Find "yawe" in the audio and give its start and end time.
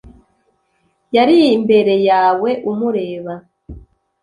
2.09-2.49